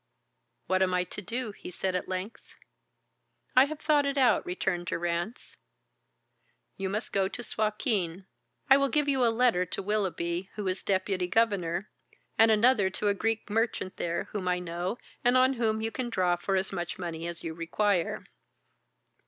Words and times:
"What 0.65 0.81
am 0.81 0.95
I 0.95 1.03
to 1.03 1.21
do?" 1.21 1.51
he 1.51 1.69
said 1.69 1.93
at 1.93 2.09
length. 2.09 2.55
"I 3.55 3.65
have 3.65 3.79
thought 3.79 4.03
it 4.07 4.17
out," 4.17 4.43
returned 4.47 4.87
Durrance. 4.87 5.57
"You 6.75 6.89
must 6.89 7.13
go 7.13 7.27
to 7.27 7.43
Suakin. 7.43 8.25
I 8.67 8.77
will 8.77 8.89
give 8.89 9.07
you 9.07 9.23
a 9.23 9.29
letter 9.29 9.63
to 9.67 9.83
Willoughby, 9.83 10.49
who 10.55 10.65
is 10.67 10.81
Deputy 10.81 11.27
Governor, 11.27 11.87
and 12.35 12.49
another 12.49 12.89
to 12.89 13.09
a 13.09 13.13
Greek 13.13 13.47
merchant 13.47 13.97
there 13.97 14.23
whom 14.31 14.47
I 14.47 14.57
know, 14.57 14.97
and 15.23 15.37
on 15.37 15.53
whom 15.53 15.81
you 15.81 15.91
can 15.91 16.09
draw 16.09 16.35
for 16.35 16.55
as 16.55 16.71
much 16.71 16.97
money 16.97 17.27
as 17.27 17.43
you 17.43 17.53
require." 17.53 18.25